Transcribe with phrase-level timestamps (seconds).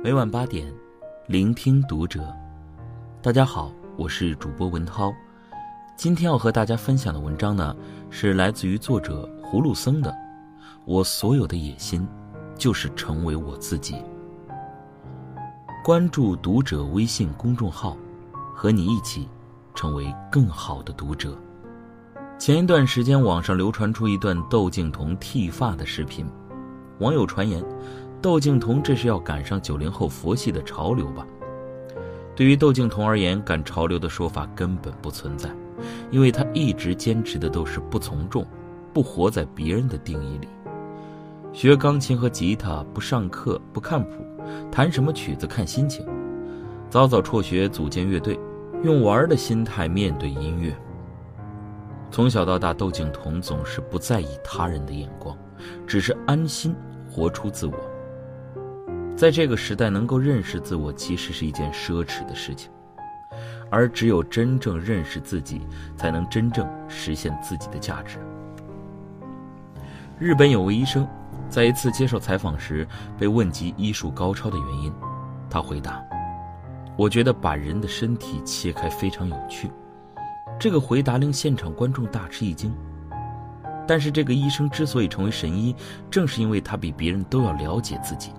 [0.00, 0.72] 每晚八点，
[1.26, 2.32] 聆听读者。
[3.20, 5.12] 大家好，我是主播文涛。
[5.96, 7.74] 今天要和大家分享的文章呢，
[8.08, 10.14] 是来自于作者葫芦僧的。
[10.84, 12.06] 我所有的野心，
[12.56, 13.96] 就是成为我自己。
[15.84, 17.96] 关注读者微信公众号，
[18.54, 19.28] 和你一起
[19.74, 21.36] 成为更好的读者。
[22.38, 26.24] 前一段时间，网上流传出一段窦靖童剃发的视频，
[27.00, 27.60] 网友传言。
[28.20, 31.26] 窦靖童这是要赶上九零后佛系的潮流吧？
[32.34, 35.48] 对于窦靖童而言，赶潮流的说法根本不存在，
[36.10, 38.44] 因为他一直坚持的都是不从众，
[38.92, 40.48] 不活在别人的定义里。
[41.52, 44.24] 学钢琴和吉他，不上课，不看谱，
[44.70, 46.04] 弹什么曲子看心情。
[46.90, 48.38] 早早辍学组建乐队，
[48.82, 50.76] 用玩的心态面对音乐。
[52.10, 55.36] 从小到大，窦靖童总是不在意他人的眼光，
[55.86, 56.74] 只是安心
[57.10, 57.74] 活出自我。
[59.18, 62.70] 在这个时代，能够认识自我其实是一件奢侈的事情，
[63.68, 65.60] 而只有真正认识自己，
[65.96, 68.18] 才能真正实现自己的价值。
[70.20, 71.04] 日本有位医生，
[71.50, 72.86] 在一次接受采访时
[73.18, 74.92] 被问及医术高超的原因，
[75.50, 76.00] 他回答
[76.96, 79.68] ：“我觉得把人的身体切开非常有趣。”
[80.60, 82.72] 这个回答令现场观众大吃一惊。
[83.84, 85.74] 但是，这个医生之所以成为神医，
[86.08, 88.30] 正是因为他比别人都要了解自己。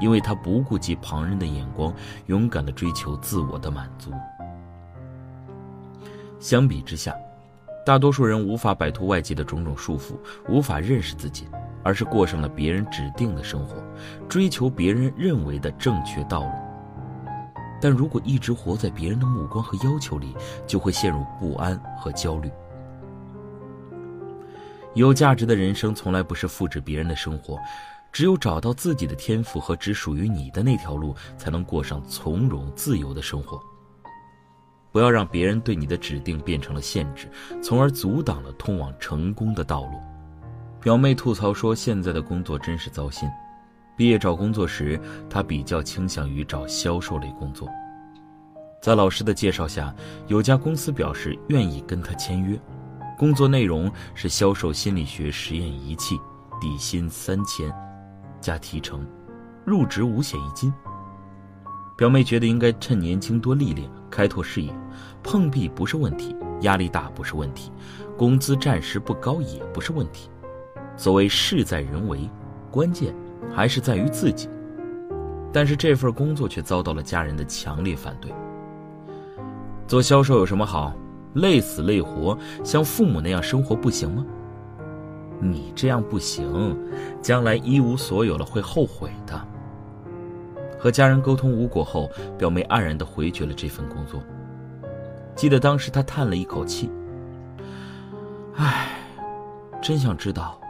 [0.00, 1.92] 因为他不顾及旁人的眼光，
[2.26, 4.10] 勇敢地追求自我的满足。
[6.38, 7.14] 相比之下，
[7.86, 10.14] 大多数人无法摆脱外界的种种束缚，
[10.48, 11.46] 无法认识自己，
[11.82, 13.82] 而是过上了别人指定的生活，
[14.28, 16.50] 追求别人认为的正确道路。
[17.80, 20.34] 但如果一直活在别人的目光和要求里，
[20.66, 22.50] 就会陷入不安和焦虑。
[24.94, 27.58] 有价值的人生从来不是复制别人的生活。
[28.14, 33.60] 只有找到自己的天赋和只属于你的那条路，才能过上从容自由的生活。
[34.92, 37.28] 不要让别人对你的指定变成了限制，
[37.60, 39.98] 从而阻挡了通往成功的道路。
[40.80, 43.28] 表妹吐槽说：“现在的工作真是糟心。
[43.96, 47.68] 毕业找工作时，她比较倾向于找销售类工作。
[48.80, 49.92] 在老师的介绍下，
[50.28, 52.56] 有家公司表示愿意跟她签约，
[53.18, 56.16] 工作内容是销售心理学实验仪器，
[56.60, 57.74] 底薪三千。”
[58.44, 59.06] 加提成，
[59.64, 60.70] 入职五险一金。
[61.96, 64.70] 表妹觉得应该趁年轻多历练，开拓视野。
[65.22, 67.72] 碰壁不是问题，压力大不是问题，
[68.18, 70.28] 工资暂时不高也不是问题。
[70.94, 72.28] 所谓事在人为，
[72.70, 73.14] 关键
[73.50, 74.46] 还是在于自己。
[75.50, 78.30] 但是这份工作却遭到了家人的强烈反对。
[79.86, 80.92] 做销售有什么好？
[81.32, 84.26] 累死累活，像父母那样生活不行吗？
[85.40, 86.76] 你这样不行，
[87.20, 89.40] 将来一无所有了会后悔的。
[90.78, 94.22] 和家人沟通无果后，表妹黯然的回绝了这份工作。
[95.34, 96.90] 记得当时她叹了一口气
[98.56, 98.88] ：“唉，
[99.82, 100.60] 真想知道，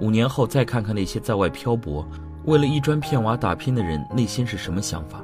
[0.00, 2.06] 五年后再看看那些在外漂泊、
[2.44, 5.22] 为了一砖片瓦打拼的人内心是什么想法。”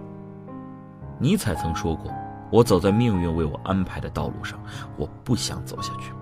[1.19, 2.13] 尼采曾说过
[2.51, 4.59] ：“我走在命运为我安排的道路上，
[4.97, 6.13] 我不想走下去。”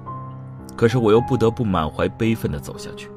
[0.77, 3.11] 可是我又不得不满怀悲愤地走下去。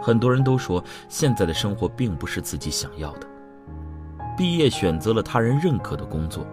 [0.00, 3.26] 很多人都说，现在的生活并不是自己想要的。
[4.36, 6.46] 毕业选择了他人认可的工作，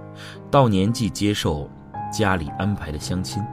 [0.49, 1.69] 到年纪接受
[2.11, 3.43] 家里安排的相亲，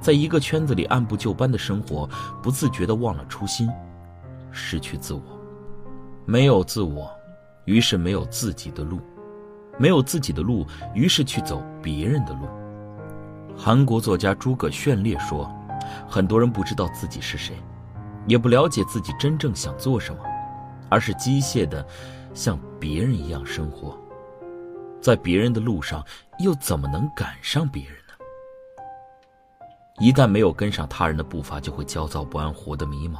[0.00, 2.08] 在一个圈子里按部就班的生活，
[2.40, 3.68] 不自觉地忘了初心，
[4.52, 5.20] 失去自我。
[6.24, 7.10] 没有自我，
[7.64, 8.98] 于是没有自己的路；
[9.76, 10.64] 没有自己的路，
[10.94, 12.46] 于是去走别人的路。
[13.56, 15.53] 韩国作家诸葛炫烈说。
[16.08, 17.56] 很多人不知道自己是谁，
[18.26, 20.22] 也不了解自己真正想做什么，
[20.88, 21.86] 而是机械的
[22.32, 23.98] 像别人一样生活，
[25.00, 26.04] 在别人的路上，
[26.38, 28.14] 又怎么能赶上别人呢？
[30.00, 33.18] 一旦没有跟上他人的步伐，就会焦躁不安，活得迷茫。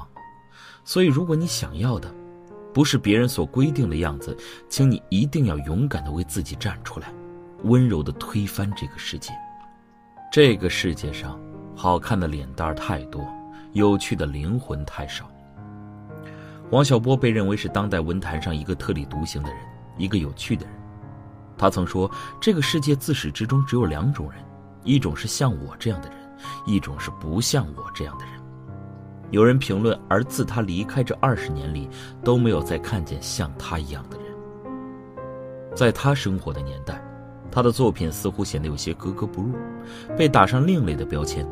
[0.84, 2.12] 所以，如果你想要的
[2.72, 4.36] 不是别人所规定的样子，
[4.68, 7.12] 请你一定要勇敢的为自己站出来，
[7.62, 9.32] 温柔的推翻这个世界。
[10.32, 11.38] 这个世界上。
[11.74, 13.20] 好看的脸蛋太多，
[13.72, 15.28] 有趣的灵魂太少。
[16.70, 19.58] 王小波被认为是当代文坛上一个特立独行的人，
[19.98, 20.74] 一个有趣的人。
[21.56, 22.10] 他曾说
[22.40, 24.42] ：“这个世界自始至终只有两种人，
[24.82, 26.18] 一种是像我这样的人，
[26.66, 28.34] 一种是不像我这样的人。”
[29.30, 31.88] 有人评论，而自他离开这二十年里，
[32.22, 34.26] 都没有再看见像他一样的人。
[35.74, 37.02] 在他生活的年代，
[37.50, 39.54] 他的作品似乎显得有些格格不入，
[40.16, 41.46] 被打上另类的标签。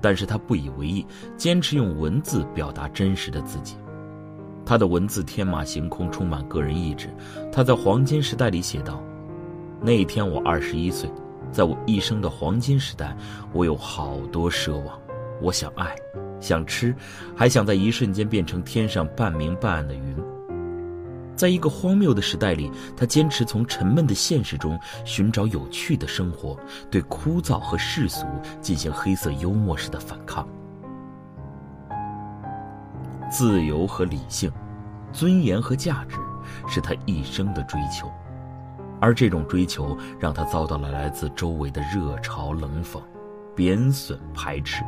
[0.00, 1.06] 但是他不以为意，
[1.36, 3.76] 坚持用文字表达真实的自己。
[4.64, 7.08] 他的文字天马行空，充满个人意志。
[7.50, 9.02] 他在《黄金时代》里写道
[9.82, 11.10] ：“那一天我二十一岁，
[11.50, 13.16] 在我一生的黄金时代，
[13.52, 15.00] 我有好多奢望。
[15.40, 15.96] 我想爱，
[16.38, 16.94] 想吃，
[17.34, 20.16] 还想在一瞬间变成天上半明半暗的云。
[21.40, 26.54] 在一个荒谬的时代里，他坚持从沉闷的现实中寻找有趣的生活，
[26.90, 28.26] 对枯燥和世俗
[28.60, 30.46] 进行黑色幽默式的反抗。”
[33.32, 34.52] 自由和理性，
[35.14, 36.18] 尊严和价值，
[36.68, 38.06] 是他一生的追求，
[39.00, 43.00] 而这种追求让他遭到了来自周围的热嘲冷讽、
[43.56, 44.84] 贬损排斥，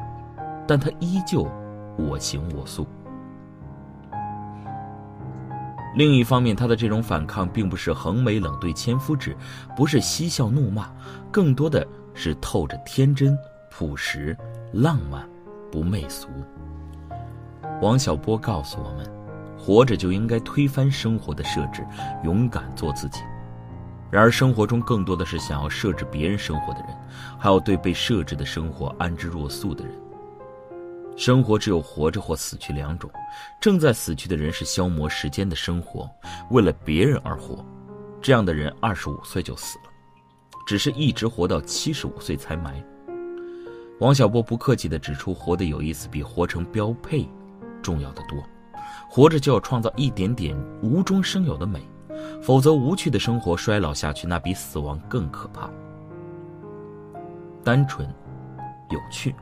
[0.68, 1.50] 但他依旧
[1.96, 2.86] 我行我素。
[5.94, 9.36] 另一方面，他的这种反抗并不是横眉冷对千夫指，
[9.76, 10.90] 不是嬉笑怒骂，
[11.30, 13.36] 更多的是透着天真、
[13.70, 14.36] 朴实、
[14.72, 15.28] 浪漫，
[15.70, 16.28] 不媚俗。
[17.82, 19.06] 王小波告诉我们：
[19.58, 21.84] 活着就应该推翻生活的设置，
[22.24, 23.20] 勇敢做自己。
[24.10, 26.88] 然而，生活中更多的是想要设置别人生活的人，
[27.38, 29.94] 还有对被设置的生活安之若素的人。
[31.16, 33.10] 生活只有活着或死去两种，
[33.60, 36.08] 正在死去的人是消磨时间的生活，
[36.50, 37.64] 为了别人而活。
[38.20, 39.84] 这样的人二十五岁就死了，
[40.66, 42.82] 只是一直活到七十五岁才埋。
[44.00, 47.28] 王小波不客气地指出：活得有意思，比活成标配。
[47.82, 48.40] 重要的多，
[49.10, 51.80] 活着就要创造一点点无中生有的美，
[52.40, 55.68] 否则无趣的生活衰老下去，那比死亡更可怕。
[57.64, 58.08] 单纯、
[58.90, 59.34] 有趣，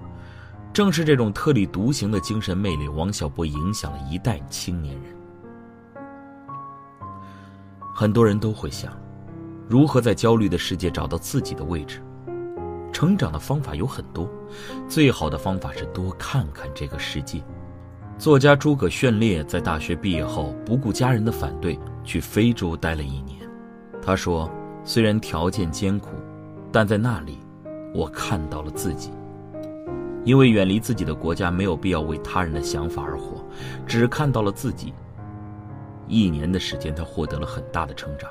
[0.72, 5.16] 正是这种特立独行的精神魅力，王小波影响了一代青年人。
[7.92, 8.92] 很多人都会想，
[9.68, 12.00] 如何在焦虑的世界找到自己的位置？
[12.92, 14.28] 成长的方法有很多，
[14.88, 17.42] 最好的方法是多看看这个世界。
[18.18, 23.38] 作家诸葛炫烈在大学毕业后，不顾家人的反对，去非洲待了一年。
[24.02, 24.50] 他说
[24.84, 26.10] ：“虽然条件艰苦，
[26.70, 27.38] 但在那里，
[27.94, 29.10] 我看到了自己。
[30.24, 33.44] 因为远离自己的国家，没有必要为他人的想法而活，
[33.86, 34.92] 只看到了自己。
[36.06, 38.30] 一年的时间，他获得了很大的成长。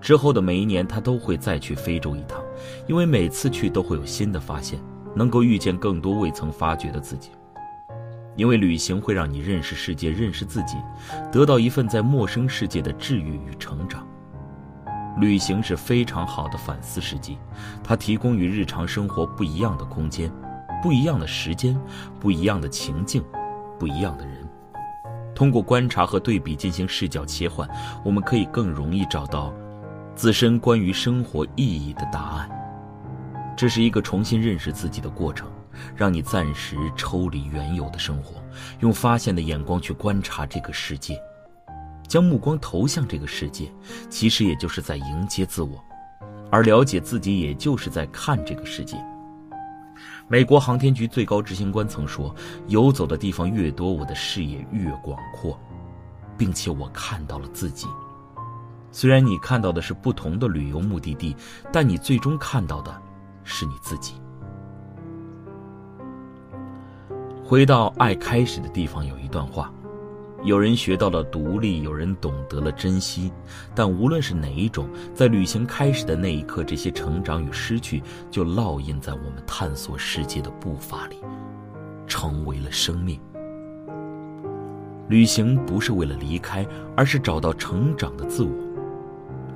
[0.00, 2.40] 之后的每一年，他都会再去非洲一趟，
[2.86, 4.78] 因为每次去都会有新的发现，
[5.14, 7.30] 能够遇见更多未曾发掘的自己。”
[8.36, 10.76] 因为旅行会让你认识世界，认识自己，
[11.32, 14.06] 得到一份在陌生世界的治愈与成长。
[15.20, 17.36] 旅行是非常好的反思时机，
[17.82, 20.30] 它提供与日常生活不一样的空间，
[20.82, 21.78] 不一样的时间，
[22.20, 23.24] 不一样的情境，
[23.78, 24.36] 不一样的人。
[25.34, 27.68] 通过观察和对比进行视角切换，
[28.04, 29.52] 我们可以更容易找到
[30.14, 32.48] 自身关于生活意义的答案。
[33.56, 35.48] 这是一个重新认识自己的过程。
[35.94, 38.42] 让你暂时抽离原有的生活，
[38.80, 41.16] 用发现的眼光去观察这个世界，
[42.08, 43.72] 将目光投向这个世界，
[44.10, 45.80] 其实也就是在迎接自我，
[46.50, 48.96] 而了解自己，也就是在看这个世界。
[50.30, 52.34] 美国航天局最高执行官曾说
[52.68, 55.58] ：“游走的地方越多，我的视野越广阔，
[56.36, 57.86] 并且我看到了自己。
[58.92, 61.34] 虽然你看到的是不同的旅游目的地，
[61.72, 62.94] 但你最终看到的
[63.42, 64.16] 是你自己。”
[67.42, 69.72] 回到爱开始的地方，有一段话：
[70.44, 73.32] 有人学到了独立，有人懂得了珍惜。
[73.74, 81.16] 但无论是哪一种，在旅行开始的那一刻，这些成长与失去就烙印在我们探索世界的步伐里，
[82.06, 83.20] 成为了生命。
[85.08, 86.64] 旅行不是为了离开，
[86.94, 88.52] 而是找到成长的自我。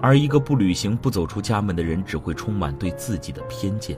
[0.01, 3.97] 而一个不旅行、不走出家门的人，只会充满对自己的偏见。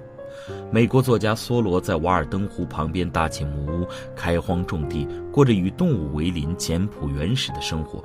[0.70, 8.02] 美国作家梭罗在瓦尔登湖旁边搭起木屋，开荒种地，过着与动物为邻、简朴原始的生活。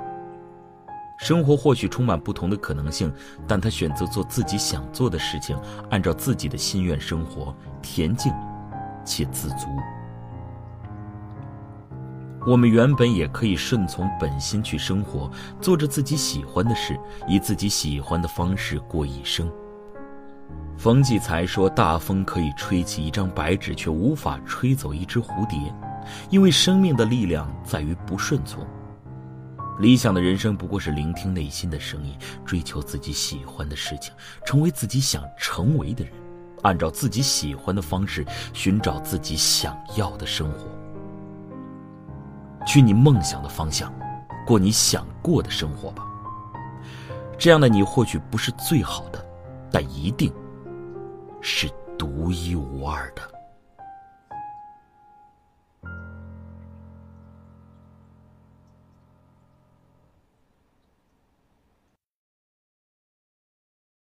[1.18, 3.12] 生活或许充满不同的可能性，
[3.46, 5.60] 但他选择做自己想做的事情，
[5.90, 8.34] 按照自己的心愿生活，恬静
[9.04, 9.68] 且自足。
[12.48, 19.52] 我们原本也可以顺从本心去生活，做着自己喜欢的事，以自己喜欢的方式过一生。
[20.80, 25.60] 冯骥才说：“大风可以吹起一张白纸，却无法吹走一只蝴蝶，
[26.30, 28.66] 因为生命的力量在于不顺从。
[29.80, 34.14] 理想的人生不过是聆听内心的声音，追求自己喜欢的事情，
[34.46, 36.14] 成为自己想成为的人，
[36.62, 40.66] 按照自己喜欢的方式寻找自己想要的生活，
[42.66, 43.94] 去你梦想的方向，
[44.48, 46.06] 过你想过的生活吧。
[47.38, 49.22] 这样的你或许不是最好的，
[49.70, 50.34] 但一定。”
[51.42, 53.39] 是独一无二的。